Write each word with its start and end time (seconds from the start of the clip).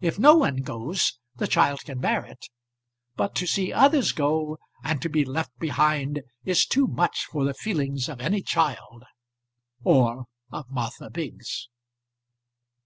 If 0.00 0.18
no 0.18 0.34
one 0.34 0.62
goes 0.62 1.18
the 1.36 1.46
child 1.46 1.84
can 1.84 1.98
bear 2.00 2.24
it. 2.24 2.46
But 3.16 3.34
to 3.34 3.46
see 3.46 3.70
others 3.70 4.12
go, 4.12 4.56
and 4.82 5.02
to 5.02 5.10
be 5.10 5.26
left 5.26 5.58
behind, 5.58 6.22
is 6.46 6.64
too 6.64 6.86
much 6.86 7.26
for 7.30 7.44
the 7.44 7.52
feelings 7.52 8.08
of 8.08 8.18
any 8.18 8.40
child, 8.40 9.04
or 9.84 10.24
of 10.50 10.70
Martha 10.70 11.10
Biggs. 11.10 11.68